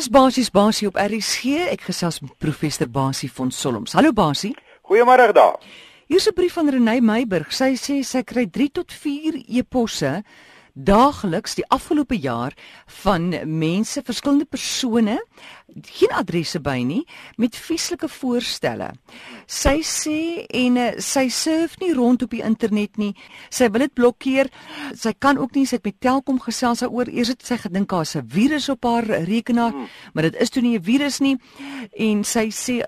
Dis 0.00 0.08
basies 0.08 0.48
Basie 0.48 0.86
op 0.88 0.94
RSG. 0.96 1.58
Ek 1.74 1.82
gesels 1.84 2.22
met 2.24 2.30
professor 2.40 2.88
Basie 2.88 3.28
van 3.36 3.50
Solms. 3.52 3.92
Hallo 3.92 4.14
Basie. 4.16 4.54
Goeiemôre 4.88 5.26
daar. 5.36 5.58
Hier's 6.08 6.26
'n 6.26 6.32
brief 6.32 6.54
van 6.56 6.70
Renée 6.72 7.02
Meiburg. 7.02 7.52
Sy 7.52 7.76
sê 7.76 8.00
sy 8.02 8.22
kry 8.22 8.46
3 8.46 8.70
tot 8.70 8.92
4 8.92 9.44
e-posse 9.46 10.24
daagliks 10.74 11.54
die 11.54 11.66
afgelope 11.68 12.18
jaar 12.18 12.54
van 13.02 13.30
mense, 13.44 14.02
verskillende 14.02 14.44
persone, 14.44 15.18
geen 15.86 16.12
adresse 16.16 16.60
by 16.60 16.80
nie, 16.86 17.02
met 17.38 17.56
vieslike 17.56 18.08
voorstelle. 18.10 18.90
Sy 19.46 19.76
sê 19.86 20.46
en 20.62 20.78
uh, 20.80 20.88
sy 21.02 21.28
surf 21.34 21.76
nie 21.82 21.92
rond 21.94 22.22
op 22.26 22.34
die 22.34 22.42
internet 22.46 22.98
nie. 22.98 23.12
Sy 23.50 23.70
wil 23.70 23.86
dit 23.86 23.94
blokkeer. 23.94 24.50
Sy 24.98 25.14
kan 25.18 25.38
ook 25.38 25.54
nie 25.54 25.66
sit 25.70 25.84
met 25.86 26.00
Telkom 26.02 26.40
gesels 26.42 26.82
daaroor. 26.84 27.10
Eers 27.10 27.34
het 27.34 27.46
sy 27.46 27.60
gedink 27.62 27.90
daar's 27.90 28.16
'n 28.16 28.26
virus 28.26 28.68
op 28.68 28.84
haar 28.84 29.04
rekenaar, 29.04 29.72
hmm. 29.72 29.88
maar 30.14 30.22
dit 30.22 30.36
is 30.40 30.50
toe 30.50 30.62
nie 30.62 30.78
'n 30.78 30.82
virus 30.82 31.20
nie. 31.20 31.36
En 31.96 32.24
sy 32.24 32.50
sê 32.50 32.82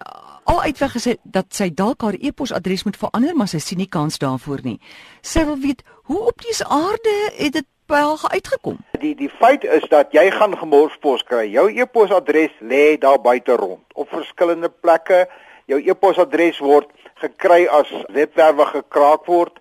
al 0.44 0.62
uitweg 0.62 0.92
gesê 0.96 1.16
dat 1.22 1.54
sy 1.54 1.70
dalk 1.74 2.02
haar 2.02 2.16
e-posadres 2.18 2.84
moet 2.84 2.96
verander, 2.96 3.36
maar 3.36 3.48
sy 3.50 3.60
sien 3.62 3.78
nie 3.78 3.90
kans 3.90 4.18
daarvoor 4.22 4.62
nie. 4.64 4.78
Sy 5.20 5.44
wil 5.48 5.58
weet 5.62 5.82
hoe 6.10 6.20
op 6.30 6.42
die 6.42 6.56
aarde 6.66 7.14
het 7.36 7.52
dit 7.58 7.68
by 7.90 8.00
haar 8.00 8.32
uitgekom? 8.32 8.78
Die 9.02 9.14
die 9.18 9.30
feit 9.40 9.64
is 9.64 9.84
dat 9.92 10.14
jy 10.16 10.30
gaan 10.34 10.56
gemorspos 10.58 11.24
kry. 11.28 11.46
Jou 11.52 11.68
e-posadres 11.70 12.54
lê 12.60 12.98
daar 12.98 13.20
buite 13.20 13.56
rond 13.58 13.84
op 13.94 14.08
verskillende 14.08 14.70
plekke. 14.70 15.26
Jou 15.70 15.80
e-posadres 15.80 16.58
word 16.62 16.90
gekry 17.22 17.66
as 17.70 17.90
webwerwe 18.12 18.66
gekraak 18.66 19.26
word 19.26 19.60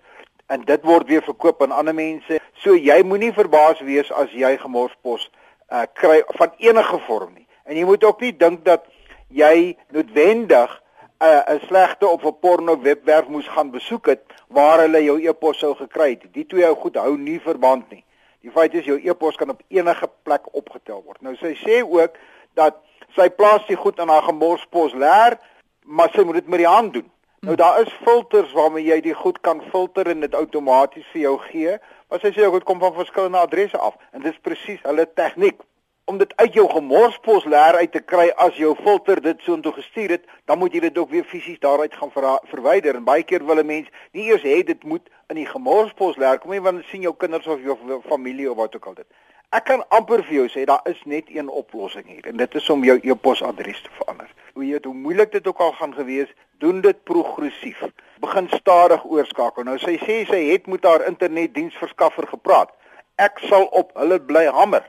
en 0.52 0.64
dit 0.68 0.82
word 0.84 1.08
weer 1.08 1.22
verkoop 1.24 1.62
aan 1.62 1.72
ander 1.72 1.94
mense. 1.94 2.40
So 2.62 2.76
jy 2.76 3.02
moenie 3.06 3.32
verbaas 3.34 3.80
wees 3.86 4.10
as 4.12 4.32
jy 4.36 4.56
gemorspos 4.60 5.28
uh, 5.70 5.86
kry 5.94 6.20
van 6.38 6.52
enige 6.58 6.98
vorm 7.06 7.32
nie. 7.34 7.46
En 7.64 7.78
jy 7.78 7.86
moet 7.86 8.04
ook 8.04 8.20
nie 8.20 8.34
dink 8.36 8.64
dat 8.66 8.84
jy 9.32 9.76
noodwendig 9.90 10.82
uh, 11.22 11.54
'n 11.54 11.60
slegte 11.66 12.06
of 12.08 12.24
'n 12.24 12.38
porno 12.40 12.80
webwerf 12.80 13.26
moes 13.28 13.48
gaan 13.48 13.70
besoek 13.70 14.06
het 14.06 14.22
waar 14.48 14.78
hulle 14.78 15.02
jou 15.04 15.18
e-pos 15.28 15.58
sou 15.58 15.74
gekry 15.74 16.10
het. 16.10 16.22
Die 16.32 16.46
twee 16.46 16.64
hou 16.64 16.74
goed 16.74 16.96
hou 16.96 17.16
nie 17.18 17.40
verband 17.40 17.90
nie. 17.90 18.04
Die 18.40 18.50
feit 18.50 18.74
is 18.74 18.84
jou 18.84 18.98
e-pos 19.02 19.36
kan 19.36 19.50
op 19.50 19.62
enige 19.68 20.10
plek 20.22 20.54
opgetel 20.54 21.02
word. 21.04 21.20
Nou 21.22 21.36
sy 21.36 21.54
sê 21.54 21.82
ook 21.82 22.18
dat 22.54 22.76
sy 23.16 23.30
plaas 23.30 23.66
die 23.66 23.76
goed 23.76 23.98
in 23.98 24.08
haar 24.08 24.22
gemorspos 24.22 24.92
leer, 24.92 25.38
maar 25.82 26.10
sy 26.10 26.22
moet 26.22 26.34
dit 26.34 26.48
met 26.48 26.58
die 26.58 26.68
hand 26.68 26.92
doen. 26.92 27.10
Nou 27.40 27.56
daar 27.56 27.80
is 27.80 27.98
filters 28.04 28.52
waarmee 28.52 28.84
jy 28.84 29.00
die 29.00 29.14
goed 29.14 29.40
kan 29.40 29.62
filter 29.70 30.06
en 30.06 30.20
dit 30.20 30.34
outomaties 30.34 31.06
vir 31.12 31.20
jou 31.20 31.38
gee. 31.38 31.78
Maar 32.08 32.20
sy 32.20 32.32
sê 32.32 32.46
ook 32.46 32.52
dit 32.52 32.64
kom 32.64 32.78
van 32.78 32.94
verskillende 32.94 33.38
adresse 33.38 33.78
af 33.78 33.94
en 34.10 34.20
dit 34.20 34.32
is 34.32 34.42
presies 34.42 34.82
hulle 34.82 35.06
tegniek 35.14 35.62
om 36.04 36.18
dit 36.18 36.32
uit 36.36 36.54
jou 36.54 36.68
gemorspos 36.70 37.44
leer 37.44 37.76
uit 37.78 37.92
te 37.92 38.00
kry 38.02 38.26
as 38.44 38.56
jou 38.58 38.72
filter 38.82 39.20
dit 39.22 39.42
so 39.46 39.54
intoe 39.54 39.72
gestuur 39.76 40.16
het, 40.16 40.24
dan 40.50 40.58
moet 40.58 40.74
jy 40.74 40.80
dit 40.88 40.98
ook 40.98 41.10
weer 41.14 41.26
fisies 41.30 41.60
daaruit 41.62 41.94
gaan 41.94 42.10
ver 42.10 42.26
verwyder 42.50 42.98
en 42.98 43.04
baie 43.06 43.22
keer 43.22 43.44
wil 43.46 43.60
'n 43.62 43.66
mens 43.66 43.88
nie 44.12 44.26
eers 44.30 44.42
hê 44.42 44.62
dit 44.66 44.84
moet 44.84 45.08
in 45.30 45.36
die 45.36 45.46
gemorspos 45.46 46.16
leer 46.16 46.38
kom 46.38 46.50
nie 46.50 46.60
want 46.60 46.84
sien 46.90 47.02
jou 47.02 47.14
kinders 47.16 47.46
of 47.46 47.62
jou 47.62 48.00
familie 48.08 48.50
of 48.50 48.56
wat 48.56 48.76
ook 48.76 48.86
al 48.86 48.94
dit. 48.94 49.06
Ek 49.50 49.64
kan 49.64 49.84
amper 49.88 50.24
vir 50.24 50.34
jou 50.34 50.48
sê 50.48 50.64
daar 50.64 50.80
is 50.84 51.00
net 51.04 51.24
een 51.28 51.48
oplossing 51.48 52.06
hier 52.06 52.26
en 52.26 52.36
dit 52.36 52.54
is 52.54 52.70
om 52.70 52.84
jou 52.84 52.98
e-posadres 53.02 53.82
te 53.82 53.90
verander. 53.98 54.28
Hoe 54.54 54.64
jy 54.64 54.72
dit 54.72 54.84
hoe 54.84 54.94
moeilik 54.94 55.32
dit 55.32 55.46
ook 55.46 55.60
al 55.60 55.72
gaan 55.72 55.94
gewees, 55.94 56.28
doen 56.58 56.80
dit 56.80 57.04
progressief. 57.04 57.82
Begin 58.20 58.48
stadig 58.48 59.04
oorskakel. 59.04 59.64
Nou 59.64 59.78
sy 59.78 59.98
sê 59.98 60.24
sy 60.26 60.50
het 60.50 60.66
met 60.66 60.84
haar 60.84 61.06
internetdiensverskaffer 61.06 62.26
gepraat. 62.26 62.70
Ek 63.16 63.38
sal 63.38 63.64
op 63.64 63.92
hulle 63.94 64.20
bly 64.20 64.46
hamer 64.46 64.82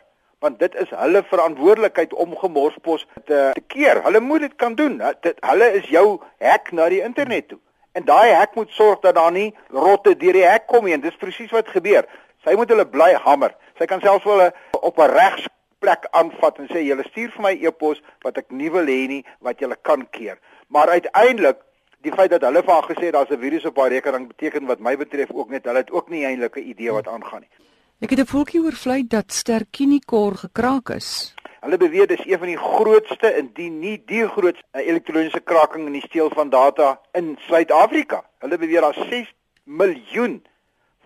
want 0.43 0.59
dit 0.59 0.75
is 0.75 0.89
hulle 0.91 1.23
verantwoordelikheid 1.23 2.13
om 2.13 2.35
gemorspos 2.37 3.05
te, 3.25 3.37
te 3.55 3.63
keer. 3.71 4.01
Hulle 4.03 4.19
moet 4.19 4.43
dit 4.43 4.55
kan 4.59 4.75
doen. 4.75 4.99
Dit 5.23 5.39
hulle 5.39 5.69
is 5.79 5.87
jou 5.87 6.07
hek 6.43 6.73
na 6.75 6.89
die 6.91 6.99
internet 7.05 7.47
toe. 7.53 7.59
En 7.95 8.03
daai 8.09 8.33
hek 8.33 8.57
moet 8.59 8.71
sorg 8.75 8.99
dat 9.05 9.15
daar 9.15 9.31
nie 9.31 9.53
rotte 9.71 10.17
deur 10.19 10.35
die 10.35 10.45
hek 10.45 10.67
kom 10.67 10.89
nie. 10.89 10.97
Dis 10.99 11.19
presies 11.21 11.53
wat 11.55 11.71
gebeur. 11.71 12.09
Sy 12.43 12.57
moet 12.59 12.73
hulle 12.73 12.87
bly 12.95 13.13
hamer. 13.23 13.55
Sy 13.79 13.87
kan 13.87 14.03
selfs 14.03 14.27
wel 14.27 14.49
op 14.81 14.99
'n 14.99 15.13
regsplek 15.15 16.07
aanvat 16.11 16.59
en 16.59 16.67
sê 16.73 16.83
julle 16.83 17.07
stuur 17.07 17.31
vir 17.37 17.45
my 17.47 17.53
e-pos 17.63 18.03
wat 18.27 18.37
ek 18.37 18.51
nie 18.51 18.71
wil 18.71 18.87
hê 18.95 19.07
nie 19.07 19.23
wat 19.39 19.59
julle 19.59 19.77
kan 19.81 20.07
keer. 20.11 20.37
Maar 20.67 20.89
uiteindelik 20.89 21.63
die 22.03 22.11
feit 22.11 22.31
dat 22.35 22.43
hulle 22.43 22.63
vir 22.63 22.73
haar 22.73 22.89
gesê 22.91 23.11
daar's 23.11 23.31
'n 23.31 23.39
virus 23.39 23.65
op 23.65 23.77
haar 23.77 23.95
rekening 23.95 24.27
beteken 24.27 24.65
wat 24.67 24.79
my 24.79 24.97
betref 24.97 25.31
ook 25.31 25.49
net 25.49 25.65
hulle 25.65 25.77
het 25.77 25.91
ook 25.91 26.09
nie 26.09 26.25
eintlik 26.25 26.57
'n 26.57 26.69
idee 26.69 26.91
wat 26.91 27.07
aangaan 27.07 27.47
nie. 27.47 27.53
Ek 28.03 28.09
het 28.09 28.19
'n 28.19 28.31
voeltjie 28.35 28.61
oorvlei 28.61 29.07
dat 29.07 29.31
Sterkinikor 29.31 30.35
gekraak 30.35 30.89
is. 30.89 31.33
Hulle 31.61 31.77
beweer 31.77 32.07
dis 32.07 32.25
een 32.25 32.37
van 32.37 32.47
die 32.47 32.57
grootste 32.57 33.35
indien 33.37 33.79
nie 33.79 34.03
die 34.05 34.27
grootste 34.27 34.63
eh, 34.71 34.87
elektroniese 34.87 35.39
kraking 35.39 35.85
in 35.85 35.91
die 35.91 36.01
steel 36.01 36.29
van 36.29 36.49
data 36.49 36.99
in 37.11 37.37
Suid-Afrika. 37.47 38.23
Hulle 38.39 38.57
beweer 38.57 38.81
daar 38.81 39.07
6 39.09 39.33
miljoen 39.63 40.43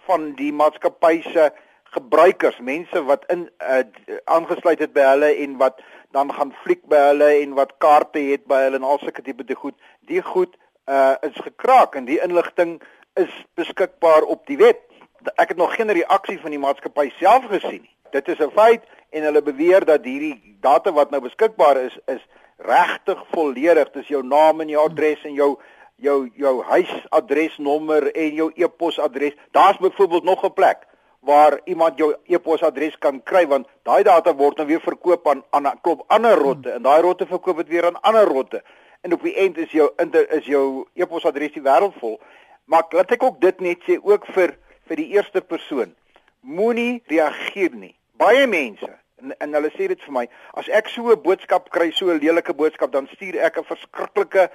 van 0.05 0.33
die 0.33 0.53
maatskappy 0.53 1.21
se 1.21 1.51
gebruikers, 1.83 2.59
mense 2.59 3.03
wat 3.03 3.23
in 3.27 3.49
uh, 3.59 3.79
aangesluit 4.23 4.79
het 4.79 4.93
by 4.93 5.01
hulle 5.01 5.35
en 5.35 5.57
wat 5.57 5.81
dan 6.11 6.33
gaan 6.33 6.53
fliek 6.63 6.81
by 6.85 6.97
hulle 6.97 7.29
en 7.41 7.53
wat 7.53 7.77
kaarte 7.77 8.19
het 8.19 8.45
by 8.45 8.63
hulle 8.63 8.75
en 8.75 8.83
al 8.83 8.97
sulke 8.97 9.21
tipe 9.21 9.43
te 9.43 9.55
goed. 9.55 9.75
Die 9.99 10.21
goed 10.21 10.57
uh, 10.89 11.13
is 11.21 11.37
gekraak 11.45 11.95
en 11.95 12.05
die 12.05 12.21
inligting 12.23 12.81
is 13.13 13.45
beskikbaar 13.53 14.21
op 14.21 14.47
die 14.47 14.57
web 14.57 14.86
ek 15.35 15.47
het 15.47 15.57
nog 15.57 15.75
geen 15.75 15.91
reaksie 15.91 16.39
van 16.39 16.51
die 16.51 16.59
maatskappy 16.59 17.09
self 17.19 17.45
gesien 17.45 17.81
nie. 17.81 17.95
Dit 18.11 18.27
is 18.27 18.39
'n 18.39 18.51
feit 18.51 18.83
en 19.09 19.23
hulle 19.23 19.41
beweer 19.41 19.85
dat 19.85 20.03
hierdie 20.03 20.57
data 20.61 20.91
wat 20.91 21.09
nou 21.11 21.21
beskikbaar 21.21 21.77
is 21.77 21.97
is 22.05 22.27
regtig 22.57 23.23
volledig. 23.31 23.91
Dis 23.91 24.07
jou 24.07 24.23
naam 24.23 24.61
en 24.61 24.69
jou 24.69 24.89
adres 24.89 25.23
en 25.23 25.33
jou 25.33 25.57
jou 25.95 26.29
jou 26.35 26.63
huisadresnommer 26.63 28.11
en 28.11 28.33
jou 28.33 28.51
e-posadres. 28.55 29.33
Daar's 29.51 29.77
byvoorbeeld 29.77 30.23
nog 30.23 30.43
'n 30.43 30.53
plek 30.53 30.87
waar 31.19 31.59
iemand 31.63 31.97
jou 31.97 32.15
e-posadres 32.25 32.97
kan 32.97 33.23
kry 33.23 33.47
want 33.47 33.67
daai 33.83 34.03
data 34.03 34.35
word 34.35 34.57
nou 34.57 34.67
weer 34.67 34.81
verkoop 34.81 35.27
aan 35.27 35.43
aan 35.49 35.67
'n 35.67 35.79
klop 35.81 36.03
ander 36.07 36.37
rotte 36.37 36.71
en 36.71 36.81
daai 36.81 37.01
rotte 37.01 37.25
verkoop 37.25 37.57
dit 37.57 37.67
weer 37.67 37.85
aan 37.85 38.01
ander 38.01 38.25
rotte. 38.25 38.63
En 39.01 39.13
op 39.13 39.21
die 39.21 39.35
eind 39.35 39.57
is 39.57 39.71
jou 39.71 39.91
inter, 39.97 40.31
is 40.31 40.45
jou 40.45 40.87
e-posadres 40.93 41.51
die 41.51 41.61
wêreld 41.61 41.93
vol. 41.99 42.19
Maar 42.65 42.83
laat 42.89 43.11
ek 43.11 43.23
ook 43.23 43.41
dit 43.41 43.59
net 43.59 43.83
sê 43.87 43.99
ook 44.03 44.25
vir 44.25 44.57
vir 44.87 44.95
die 44.95 45.09
eerste 45.15 45.41
persoon. 45.41 45.95
Moenie 46.41 47.03
reageer 47.07 47.75
nie. 47.75 47.95
Baie 48.17 48.47
mense 48.47 48.89
en, 49.21 49.33
en 49.37 49.53
hulle 49.57 49.71
sê 49.75 49.87
dit 49.91 50.01
vir 50.05 50.13
my, 50.13 50.25
as 50.59 50.69
ek 50.69 50.89
so 50.93 51.11
'n 51.11 51.21
boodskap 51.21 51.69
kry, 51.69 51.91
so 51.91 52.11
'n 52.11 52.19
lelike 52.21 52.53
boodskap, 52.53 52.91
dan 52.91 53.07
stuur 53.13 53.35
ek 53.41 53.57
'n 53.57 53.63
verskriklike 53.63 54.49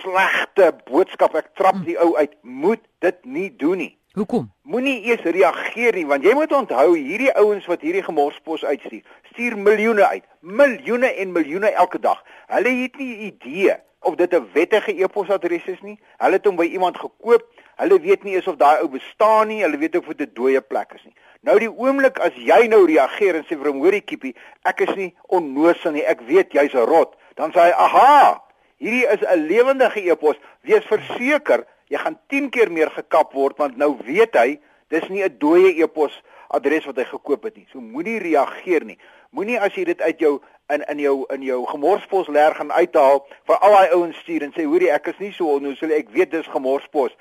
slegte 0.00 0.72
boodskap. 0.90 1.34
Ek 1.34 1.54
trap 1.54 1.84
die 1.84 1.98
ou 1.98 2.16
uit. 2.16 2.32
Moet 2.42 2.82
dit 3.00 3.24
nie 3.24 3.50
doen 3.56 3.78
nie. 3.78 3.96
Hoekom? 4.16 4.50
Moenie 4.62 5.02
eers 5.04 5.20
reageer 5.20 5.94
nie, 5.94 6.06
want 6.06 6.24
jy 6.24 6.32
moet 6.34 6.52
onthou 6.52 6.94
hierdie 6.96 7.32
ouens 7.36 7.66
wat 7.66 7.82
hierdie 7.84 8.02
gemorspos 8.02 8.64
uitstuur, 8.64 9.02
stuur 9.32 9.58
miljoene 9.58 10.06
uit. 10.06 10.24
Miljoene 10.40 11.10
en 11.20 11.32
miljoene 11.32 11.70
elke 11.70 12.00
dag. 12.00 12.22
Hulle 12.48 12.72
het 12.80 12.96
nie 12.96 13.28
idee 13.28 13.76
of 14.00 14.16
dit 14.16 14.32
'n 14.32 14.48
wettige 14.52 14.92
e-posadres 15.02 15.66
is 15.66 15.80
nie. 15.82 15.98
Hulle 16.16 16.40
het 16.40 16.44
hom 16.44 16.56
by 16.56 16.64
iemand 16.64 16.96
gekoop 16.96 17.44
Hulle 17.76 18.00
weet 18.00 18.24
nie 18.24 18.34
eens 18.34 18.46
of 18.48 18.56
daai 18.56 18.80
ou 18.82 18.88
bestaan 18.88 19.48
nie, 19.48 19.62
hulle 19.62 19.78
weet 19.78 19.96
ook 19.96 20.08
of 20.08 20.16
dit 20.16 20.28
'n 20.28 20.34
dooie 20.34 20.60
plek 20.60 20.92
is 20.94 21.04
nie. 21.04 21.14
Nou 21.40 21.58
die 21.58 21.70
oomblik 21.70 22.18
as 22.18 22.34
jy 22.34 22.66
nou 22.68 22.86
reageer 22.86 23.34
en 23.36 23.44
sê 23.44 23.56
vir 23.56 23.70
hom 23.70 23.82
hoorie 23.84 24.00
kiepie, 24.00 24.34
ek 24.64 24.80
is 24.80 24.94
nie 24.96 25.14
onnoosel 25.28 25.92
nie, 25.92 26.04
ek 26.04 26.20
weet 26.20 26.52
jy's 26.52 26.74
'n 26.74 26.86
rot, 26.86 27.16
dan 27.36 27.52
sê 27.52 27.60
hy, 27.60 27.70
"Aha, 27.70 28.42
hierdie 28.78 29.06
is 29.06 29.20
'n 29.20 29.46
lewendige 29.46 30.00
epos. 30.10 30.36
Wees 30.62 30.84
verseker, 30.84 31.66
jy 31.88 31.98
gaan 31.98 32.18
10 32.28 32.50
keer 32.50 32.72
meer 32.72 32.90
gekap 32.90 33.32
word 33.32 33.58
want 33.58 33.76
nou 33.76 33.96
weet 34.04 34.34
hy 34.34 34.58
dis 34.88 35.08
nie 35.08 35.22
'n 35.22 35.38
dooie 35.38 35.76
epos 35.82 36.22
adres 36.48 36.86
wat 36.86 36.96
hy 36.96 37.04
gekoop 37.04 37.42
het 37.44 37.56
nie. 37.56 37.66
So 37.72 37.80
moenie 37.80 38.18
reageer 38.18 38.84
nie. 38.84 38.98
Moenie 39.30 39.58
as 39.60 39.74
jy 39.74 39.84
dit 39.84 40.00
uit 40.00 40.18
jou 40.18 40.40
in 40.68 40.82
in 40.90 40.98
jou 40.98 41.24
in 41.34 41.42
jou 41.42 41.64
gemorspos 41.66 42.28
leer 42.28 42.54
gaan 42.54 42.72
uithaal 42.72 43.22
vir 43.46 43.58
al 43.58 43.72
daai 43.72 43.90
ouens 43.94 44.16
stuur 44.16 44.42
en 44.42 44.52
sê 44.52 44.64
hoorie 44.66 44.90
ek 44.90 45.06
is 45.12 45.18
nie 45.18 45.32
so 45.32 45.56
onnoosel 45.58 45.92
ek 45.94 46.10
weet 46.10 46.30
dis 46.30 46.46
gemorspos 46.46 47.14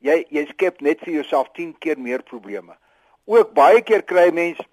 jy 0.00 0.24
jy 0.30 0.46
skep 0.50 0.80
net 0.80 1.00
vir 1.04 1.20
jouself 1.20 1.52
10 1.56 1.74
keer 1.78 1.98
meer 1.98 2.22
probleme. 2.22 2.76
Ook 3.26 3.54
baie 3.54 3.82
keer 3.82 4.02
kry 4.02 4.30
mense 4.34 4.64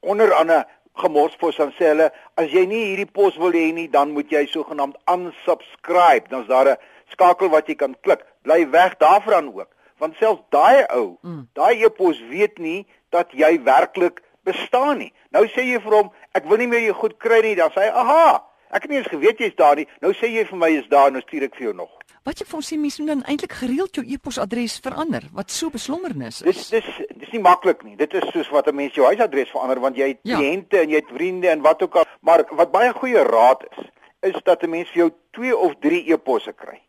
onder 0.00 0.32
andere 0.34 0.64
gemorspos 1.00 1.56
dan 1.56 1.72
sê 1.76 1.92
hulle 1.92 2.08
as 2.40 2.52
jy 2.52 2.64
nie 2.68 2.84
hierdie 2.90 3.08
pos 3.08 3.36
wil 3.40 3.54
hê 3.56 3.70
nie 3.74 3.88
dan 3.88 4.14
moet 4.16 4.32
jy 4.32 4.46
sogenaamd 4.50 4.98
unsubscribe. 5.12 6.28
Dan's 6.30 6.48
daar 6.48 6.72
'n 6.72 6.80
skakel 7.12 7.48
wat 7.48 7.68
jy 7.68 7.74
kan 7.74 7.94
klik. 8.00 8.24
Bly 8.42 8.70
weg 8.70 8.96
daarvan 8.96 9.52
ook. 9.54 9.68
Want 9.98 10.16
selfs 10.16 10.42
daai 10.50 10.86
ou, 10.96 11.18
mm. 11.22 11.48
daai 11.52 11.84
e-pos 11.84 12.20
weet 12.30 12.58
nie 12.58 12.86
dat 13.10 13.32
jy 13.32 13.62
werklik 13.62 14.22
bestaan 14.44 14.98
nie. 14.98 15.12
Nou 15.30 15.44
sê 15.46 15.64
jy 15.64 15.80
vir 15.80 15.92
hom, 15.92 16.12
ek 16.32 16.44
wil 16.48 16.58
nie 16.58 16.66
meer 16.66 16.80
jou 16.80 16.94
goed 16.94 17.18
kry 17.18 17.40
nie. 17.42 17.54
Dan 17.54 17.70
sê 17.70 17.80
hy, 17.80 17.90
"Aha, 17.92 18.42
ek 18.72 18.82
het 18.82 18.90
nie 18.90 18.98
eens 18.98 19.12
geweet 19.12 19.38
jy's 19.38 19.54
daar 19.56 19.76
nie. 19.76 19.86
Nou 20.00 20.12
sê 20.12 20.26
jy 20.26 20.44
vir 20.44 20.58
my 20.58 20.70
jy's 20.70 20.88
daar, 20.88 21.10
nou 21.10 21.20
stuur 21.20 21.42
ek 21.42 21.54
vir 21.54 21.64
jou 21.64 21.74
nog." 21.74 21.99
Wat 22.28 22.40
jy 22.40 22.44
vir 22.46 22.58
ons 22.58 22.68
sê 22.68 22.76
mense 22.76 23.00
moet 23.00 23.10
dan 23.14 23.22
eintlik 23.32 23.54
gereeld 23.62 23.96
jou 23.96 24.04
e-posadres 24.04 24.76
verander 24.84 25.24
wat 25.32 25.50
so 25.50 25.72
beslommernis 25.72 26.42
is. 26.42 26.68
Dis 26.68 26.68
dis 26.74 27.18
dis 27.22 27.32
nie 27.32 27.40
maklik 27.40 27.80
nie. 27.86 27.96
Dit 27.96 28.14
is 28.14 28.26
soos 28.34 28.50
wat 28.52 28.68
'n 28.68 28.76
mens 28.76 28.94
jou 28.94 29.06
huisadres 29.06 29.50
verander 29.50 29.80
want 29.80 29.96
jy 29.96 30.08
het 30.08 30.20
ja. 30.22 30.36
kliënte 30.36 30.78
en 30.82 30.90
jy 30.90 31.00
het 31.00 31.12
vriende 31.14 31.48
en 31.48 31.62
wat 31.62 31.82
ook 31.82 31.96
al. 31.96 32.04
Maar 32.20 32.44
wat 32.50 32.70
baie 32.70 32.92
goeie 32.92 33.22
raad 33.24 33.64
is, 33.70 33.86
is 34.20 34.42
dat 34.44 34.62
'n 34.62 34.70
mens 34.70 34.88
vir 34.88 34.96
jou 34.96 35.10
2 35.30 35.56
of 35.56 35.74
3 35.80 36.12
e-posse 36.12 36.52
kry. 36.52 36.80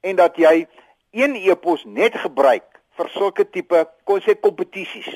En 0.00 0.16
dat 0.16 0.36
jy 0.36 0.66
een 1.10 1.36
e-pos 1.36 1.84
net 1.84 2.16
gebruik 2.16 2.80
vir 2.96 3.08
sulke 3.08 3.50
tipe 3.50 3.88
kon 4.04 4.20
sê 4.20 4.40
kompetisies 4.40 5.08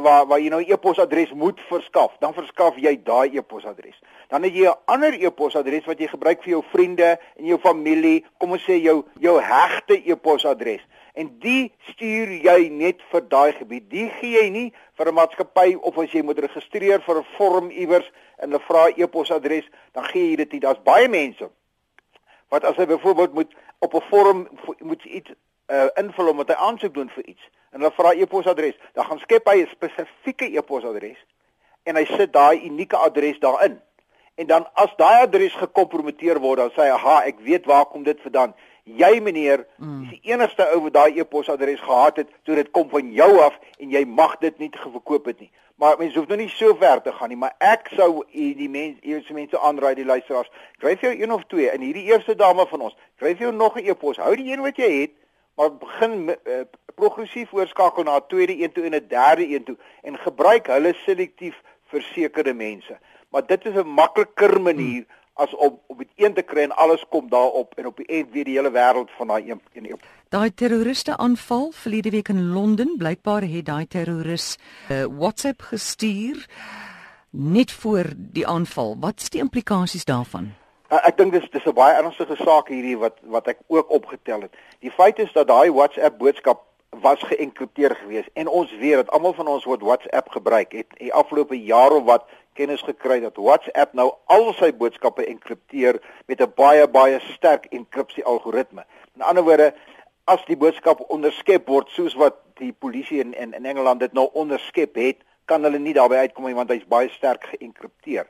waar 0.00 0.26
waar 0.26 0.40
jy 0.40 0.50
nou 0.52 0.60
e-posadres 0.62 1.32
moet 1.32 1.60
verskaf, 1.68 2.16
dan 2.20 2.34
verskaf 2.34 2.76
jy 2.76 2.94
daai 3.04 3.36
e-posadres. 3.38 3.98
Dan 4.28 4.42
het 4.42 4.54
jy 4.54 4.68
'n 4.68 4.78
ander 4.84 5.14
e-posadres 5.14 5.84
wat 5.86 5.98
jy 5.98 6.08
gebruik 6.08 6.42
vir 6.42 6.50
jou 6.50 6.62
vriende 6.72 7.18
en 7.36 7.44
jou 7.44 7.58
familie, 7.58 8.24
kom 8.38 8.52
ons 8.52 8.64
sê 8.64 8.80
jou 8.82 9.04
jou 9.20 9.40
hegte 9.40 10.02
e-posadres. 10.04 10.82
En 11.14 11.38
die 11.38 11.72
stuur 11.90 12.28
jy 12.28 12.68
net 12.68 13.02
vir 13.10 13.28
daai 13.28 13.52
gebied. 13.52 13.90
Die 13.90 14.08
gee 14.20 14.42
jy 14.42 14.50
nie 14.50 14.72
vir 14.96 15.08
'n 15.08 15.14
maatskappy 15.14 15.74
of 15.80 15.98
as 15.98 16.12
jy 16.12 16.22
moet 16.22 16.38
registreer 16.38 17.00
vir 17.00 17.16
'n 17.18 17.26
vorm 17.36 17.70
iewers 17.70 18.10
en 18.38 18.50
hulle 18.50 18.62
vra 18.64 18.88
e-posadres, 18.96 19.64
dan 19.92 20.04
gee 20.04 20.30
jy 20.30 20.36
dit 20.36 20.52
nie. 20.52 20.60
Daar's 20.60 20.82
baie 20.82 21.08
mense 21.08 21.50
wat 22.48 22.64
as 22.64 22.76
hy 22.76 22.86
byvoorbeeld 22.86 23.34
moet 23.34 23.54
op 23.78 23.94
'n 23.94 24.08
vorm 24.10 24.48
moet 24.78 25.04
iets 25.04 25.30
uh, 25.66 25.86
invul 25.94 26.28
omdat 26.28 26.48
hy 26.48 26.54
aansoek 26.54 26.94
doen 26.94 27.08
vir 27.08 27.24
iets 27.24 27.48
en 27.72 27.80
hulle 27.80 27.94
vra 27.96 28.12
e-posadres, 28.14 28.78
dan 28.94 29.04
gaan 29.04 29.18
skep 29.18 29.48
hy 29.48 29.62
'n 29.62 29.74
spesifieke 29.74 30.48
e-posadres 30.56 31.18
en 31.84 31.96
hy 31.96 32.04
sit 32.04 32.32
daai 32.32 32.64
unieke 32.64 32.96
adres 32.96 33.38
daarin. 33.40 33.80
En 34.38 34.46
dan 34.46 34.66
as 34.74 34.92
daai 34.96 35.22
adres 35.22 35.54
gekompromiteer 35.58 36.38
word, 36.40 36.58
dan 36.58 36.70
sê 36.70 36.86
hy, 36.86 36.90
"Aha, 36.94 37.22
ek 37.26 37.40
weet 37.40 37.66
waar 37.66 37.86
kom 37.86 38.02
dit 38.02 38.20
vandaan." 38.20 38.54
Jy 38.84 39.20
meneer, 39.20 39.66
mm. 39.76 40.02
is 40.02 40.10
die 40.10 40.32
enigste 40.32 40.68
ou 40.72 40.80
wat 40.80 40.92
daai 40.92 41.18
e-posadres 41.18 41.80
gehad 41.80 42.16
het, 42.16 42.28
so 42.46 42.54
dit 42.54 42.70
kom 42.70 42.88
van 42.88 43.12
jou 43.12 43.40
af 43.40 43.58
en 43.78 43.90
jy 43.90 44.04
mag 44.04 44.38
dit 44.38 44.58
nie 44.58 44.70
verkoop 44.70 45.24
het 45.26 45.40
nie. 45.40 45.50
Maar 45.76 45.98
mense 45.98 46.18
hoef 46.18 46.28
nou 46.28 46.38
nie 46.38 46.48
so 46.48 46.74
ver 46.74 47.02
te 47.02 47.12
gaan 47.12 47.28
nie, 47.28 47.36
maar 47.36 47.54
ek 47.58 47.88
sou 47.96 48.24
die 48.32 48.68
mense, 48.68 48.98
eers 49.02 49.28
mense 49.28 49.58
aanraai 49.58 49.94
die 49.94 50.04
luisteraars, 50.04 50.50
skryf 50.74 51.00
jou 51.00 51.12
een 51.12 51.32
of 51.32 51.44
twee 51.46 51.70
in 51.70 51.80
hierdie 51.80 52.08
eerste 52.10 52.34
dame 52.34 52.66
van 52.66 52.80
ons. 52.80 52.96
Skryf 53.16 53.38
jou 53.38 53.52
nog 53.52 53.76
'n 53.76 53.86
e-pos. 53.86 54.16
Hou 54.16 54.36
die 54.36 54.52
een 54.52 54.60
wat 54.60 54.76
jy 54.76 55.00
het 55.00 55.10
maar 55.58 55.76
begin 55.76 56.28
uh, 56.28 56.60
progressief 56.94 57.52
oorskakel 57.52 58.02
na 58.06 58.16
'n 58.16 58.26
tweede 58.32 58.62
een 58.62 58.72
toe 58.72 58.84
en 58.84 58.94
'n 58.94 59.08
derde 59.08 59.54
een 59.54 59.64
toe 59.64 59.76
en 60.02 60.18
gebruik 60.18 60.66
hulle 60.66 60.94
selektief 60.94 61.56
vir 61.90 62.02
sekere 62.02 62.54
mense. 62.54 62.98
Maar 63.30 63.46
dit 63.46 63.64
is 63.64 63.74
'n 63.74 63.94
makliker 64.02 64.60
manier 64.60 65.04
hmm. 65.06 65.16
as 65.32 65.54
om 65.54 65.80
op 65.86 65.98
dit 65.98 66.12
een 66.16 66.34
te 66.34 66.42
kry 66.42 66.62
en 66.62 66.76
alles 66.76 67.04
kom 67.08 67.28
daarop 67.28 67.74
en 67.74 67.86
op 67.86 67.96
die 67.96 68.06
end 68.06 68.30
weer 68.32 68.44
die 68.44 68.54
hele 68.54 68.70
wêreld 68.70 69.10
van 69.16 69.26
daai 69.26 69.50
een 69.50 69.60
een 69.72 69.90
een. 69.90 70.00
Daai 70.28 70.54
terroriste 70.54 71.16
aanval 71.16 71.70
verlede 71.70 72.10
week 72.10 72.28
in 72.28 72.52
Londen, 72.52 72.94
blykbaar 72.96 73.42
het 73.42 73.66
daai 73.66 73.86
terroris 73.86 74.58
'n 74.88 74.92
uh, 74.92 75.04
WhatsApp 75.18 75.62
gestuur 75.62 76.46
net 77.30 77.72
voor 77.72 78.04
die 78.16 78.46
aanval. 78.46 78.96
Wat 79.00 79.20
is 79.20 79.30
die 79.30 79.40
implikasies 79.40 80.04
daarvan? 80.04 80.54
Uh, 80.88 81.02
ek 81.04 81.18
dink 81.18 81.34
dis 81.36 81.44
dis 81.52 81.66
'n 81.68 81.76
baie 81.76 81.96
ernstige 82.00 82.36
saak 82.36 82.68
hierdie 82.72 82.96
wat 82.96 83.16
wat 83.28 83.48
ek 83.52 83.58
ook 83.68 83.90
opgetel 83.92 84.40
het. 84.46 84.54
Die 84.80 84.90
feit 84.90 85.18
is 85.18 85.32
dat 85.32 85.48
daai 85.48 85.70
WhatsApp 85.70 86.16
boodskap 86.18 86.62
was 86.90 87.20
geënkripteer 87.22 87.94
geweest 87.96 88.30
en 88.32 88.48
ons 88.48 88.72
weet 88.80 88.94
dat 88.94 89.10
almal 89.10 89.34
van 89.36 89.46
ons 89.46 89.64
wat 89.64 89.84
WhatsApp 89.84 90.30
gebruik 90.30 90.72
het 90.72 90.86
in 90.96 91.10
die 91.10 91.12
afgelope 91.12 91.58
jaar 91.60 91.92
of 91.92 92.04
wat 92.04 92.24
kennis 92.52 92.80
gekry 92.82 93.20
dat 93.20 93.36
WhatsApp 93.36 93.92
nou 93.92 94.14
al 94.24 94.48
sy 94.56 94.72
boodskappe 94.72 95.26
enkripteer 95.26 96.00
met 96.26 96.40
'n 96.40 96.52
baie 96.56 96.88
baie 96.88 97.20
sterk 97.20 97.66
enkripsie 97.70 98.24
algoritme. 98.24 98.84
In 99.14 99.22
ander 99.22 99.44
woorde, 99.44 99.74
as 100.24 100.44
die 100.46 100.56
boodskap 100.56 101.04
onderskep 101.10 101.68
word 101.68 101.88
soos 101.88 102.14
wat 102.14 102.40
die 102.54 102.72
polisie 102.72 103.20
in 103.20 103.34
in, 103.34 103.52
in 103.52 103.64
Engeland 103.64 104.00
dit 104.00 104.12
nou 104.12 104.28
onderskep 104.32 104.94
het, 104.94 105.16
kan 105.44 105.62
hulle 105.62 105.78
nie 105.78 105.94
daarbey 105.94 106.18
uitkom 106.18 106.44
nie 106.44 106.54
want 106.54 106.70
hy's 106.70 106.88
baie 106.88 107.08
sterk 107.08 107.44
geënkripteer. 107.44 108.26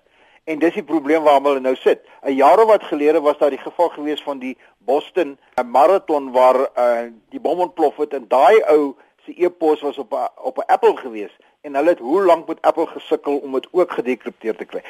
En 0.48 0.58
dis 0.58 0.78
die 0.78 0.86
probleem 0.86 1.22
waarmee 1.22 1.52
hulle 1.52 1.66
nou 1.66 1.76
sit. 1.76 2.00
'n 2.22 2.32
Jaar 2.32 2.62
of 2.62 2.70
wat 2.70 2.84
gelede 2.88 3.20
was 3.20 3.38
daar 3.38 3.50
die 3.50 3.64
geval 3.64 3.88
gewees 3.88 4.22
van 4.22 4.38
die 4.38 4.56
Boston 4.78 5.38
marathon 5.66 6.30
waar 6.32 6.58
uh, 6.60 7.10
die 7.28 7.40
bom 7.40 7.60
ontplof 7.60 7.96
het 7.96 8.14
en 8.16 8.24
daai 8.28 8.62
ou 8.72 8.96
se 9.24 9.34
e-pos 9.36 9.80
was 9.80 9.98
op 9.98 10.14
a, 10.14 10.30
op 10.36 10.56
'n 10.58 10.72
Apple 10.72 10.96
gewees 10.96 11.36
en 11.60 11.74
hulle 11.74 11.88
het 11.88 11.98
hoe 11.98 12.24
lank 12.24 12.48
met 12.48 12.62
Apple 12.62 12.86
gesukkel 12.86 13.36
om 13.36 13.52
dit 13.52 13.68
ook 13.70 13.92
gedekripteer 13.92 14.56
te 14.56 14.64
kry. 14.64 14.82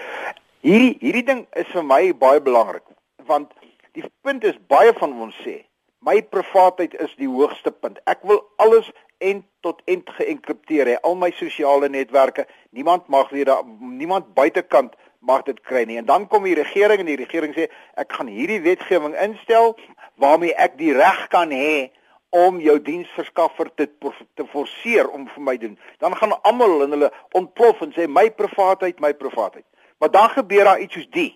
Hierdie 0.61 0.97
hierdie 1.01 1.25
ding 1.25 1.47
is 1.53 1.67
vir 1.67 1.85
my 1.85 2.15
baie 2.15 2.41
belangrik 2.41 2.87
want 3.27 3.53
die 3.93 4.05
punt 4.23 4.45
is 4.45 4.59
baie 4.67 4.93
van 4.93 5.21
ons 5.21 5.35
sê 5.43 5.65
my 5.99 6.23
privaatheid 6.23 6.95
is 6.95 7.15
die 7.19 7.29
hoogste 7.29 7.71
punt. 7.71 7.99
Ek 8.07 8.23
wil 8.23 8.45
alles 8.57 8.93
en 9.19 9.43
tot 9.67 9.83
end 9.91 10.11
geenkripteer 10.15 10.87
hê, 10.87 10.97
al 11.03 11.17
my 11.19 11.31
sosiale 11.35 11.89
netwerke. 11.91 12.47
Niemand 12.71 13.09
mag 13.09 13.31
weer 13.35 13.45
daar 13.51 13.65
niemand 13.81 14.35
buitekant 14.35 14.95
mag 15.19 15.43
dit 15.43 15.61
kry 15.61 15.85
nie. 15.85 15.99
En 15.99 16.05
dan 16.05 16.27
kom 16.27 16.45
die 16.45 16.55
regering 16.55 17.01
en 17.01 17.11
die 17.11 17.19
regering 17.21 17.55
sê 17.55 17.69
ek 17.99 18.13
gaan 18.13 18.31
hierdie 18.33 18.61
wetgewing 18.65 19.17
instel 19.19 19.77
waarmee 20.23 20.55
ek 20.55 20.79
die 20.79 20.93
reg 20.97 21.27
kan 21.33 21.51
hê 21.55 21.91
om 22.31 22.61
jou 22.61 22.77
diensverskaffer 22.83 23.71
te 23.75 23.89
te 24.37 24.45
forceer 24.53 25.09
om 25.09 25.29
vir 25.35 25.43
my 25.43 25.57
doen. 25.57 25.79
Dan 25.99 26.17
gaan 26.17 26.37
almal 26.43 26.83
in 26.85 26.97
hulle 26.97 27.13
ontplof 27.33 27.81
en 27.87 27.95
sê 27.97 28.09
my 28.09 28.29
privaatheid, 28.31 29.01
my 29.01 29.15
privaatheid. 29.15 29.65
Maar 29.99 30.11
dan 30.11 30.29
gebeur 30.31 30.65
daar 30.65 30.81
iets 30.81 30.95
soos 30.95 31.09
die. 31.11 31.33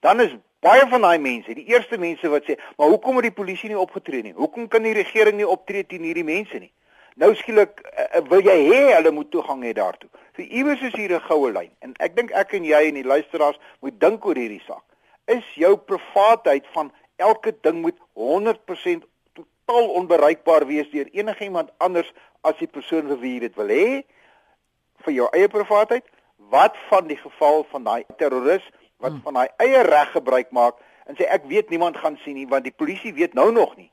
Dan 0.00 0.20
is 0.20 0.34
baie 0.62 0.82
van 0.88 1.02
daai 1.02 1.18
mense, 1.18 1.54
die 1.54 1.66
eerste 1.70 1.98
mense 1.98 2.28
wat 2.28 2.44
sê, 2.44 2.58
"Maar 2.76 2.88
hoekom 2.88 3.16
het 3.16 3.24
die 3.24 3.38
polisie 3.38 3.68
nie 3.68 3.78
opgetree 3.78 4.22
nie? 4.22 4.32
Hoekom 4.32 4.68
kan 4.68 4.82
die 4.82 4.94
regering 4.94 5.36
nie 5.36 5.48
optree 5.48 5.86
teen 5.86 6.02
hierdie 6.02 6.24
mense 6.24 6.58
nie?" 6.58 6.72
Nou 7.14 7.34
skielik 7.34 7.80
uh, 7.80 8.20
wil 8.28 8.40
jy 8.40 8.56
hê 8.72 8.94
hulle 8.94 9.10
moet 9.10 9.30
toegang 9.30 9.62
hê 9.62 9.72
daartoe. 9.72 10.08
So 10.36 10.42
iewers 10.42 10.80
is 10.80 10.94
hier 10.96 11.12
'n 11.12 11.20
goue 11.28 11.52
lyn 11.52 11.70
en 11.80 11.94
ek 12.00 12.16
dink 12.16 12.30
ek 12.32 12.54
en 12.54 12.64
jy 12.64 12.88
en 12.88 12.94
die 12.94 13.04
luisteraars 13.04 13.58
moet 13.80 14.00
dink 14.00 14.24
oor 14.24 14.34
hierdie 14.34 14.62
saak. 14.66 14.84
Is 15.26 15.44
jou 15.54 15.76
privaatheid 15.76 16.66
van 16.72 16.92
elke 17.16 17.52
ding 17.60 17.82
moet 17.82 17.98
100% 18.16 19.04
totaal 19.36 19.88
onbereikbaar 20.00 20.66
wees 20.66 20.88
deur 20.90 21.08
enigiemand 21.12 21.70
anders 21.78 22.12
as 22.40 22.56
die 22.56 22.66
persoon 22.66 23.08
vir 23.12 23.20
wie 23.20 23.34
jy 23.34 23.40
dit 23.40 23.56
wil 23.60 23.68
hê 23.68 24.04
vir 25.04 25.12
jou 25.12 25.28
eie 25.32 25.48
privaatheid? 25.48 26.04
Wat 26.36 26.76
van 26.88 27.06
die 27.06 27.20
geval 27.20 27.66
van 27.70 27.84
daai 27.84 28.04
terroris 28.16 28.64
wat 29.02 29.12
hmm. 29.12 29.22
van 29.22 29.34
daai 29.34 29.48
eie 29.58 29.82
reg 29.82 30.12
gebruik 30.16 30.50
maak 30.50 30.80
en 31.06 31.18
sê 31.18 31.28
ek 31.28 31.44
weet 31.50 31.70
niemand 31.70 31.96
gaan 32.00 32.16
sien 32.24 32.38
nie 32.40 32.48
want 32.48 32.64
die 32.64 32.78
polisie 32.82 33.12
weet 33.12 33.34
nou 33.34 33.50
nog 33.52 33.76
nie 33.76 33.90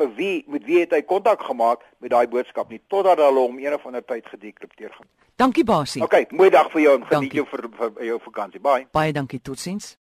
vir 0.00 0.14
wie 0.16 0.44
met 0.48 0.64
wie 0.64 0.80
het 0.80 0.94
hy 0.96 1.02
kontak 1.02 1.42
gemaak 1.42 1.84
met 1.98 2.10
daai 2.10 2.26
boodskap 2.28 2.70
nie 2.70 2.80
totdat 2.88 3.20
hulle 3.20 3.46
hom 3.46 3.58
een 3.58 3.74
of 3.74 3.86
ander 3.86 4.04
tyd 4.04 4.26
gedekripteer 4.26 4.92
gaan. 4.92 5.08
Dankie 5.36 5.64
Basie. 5.64 6.02
Okay, 6.02 6.26
mooi 6.30 6.50
dag 6.50 6.70
vir 6.72 6.84
jou 6.86 6.94
en 6.98 7.06
geniet 7.08 7.34
jou 7.40 7.46
vir, 7.48 7.68
vir 7.78 8.06
jou 8.12 8.20
vakansie. 8.28 8.60
Bye. 8.60 8.86
Baie 8.92 9.12
dankie. 9.12 9.40
Totsiens. 9.40 9.96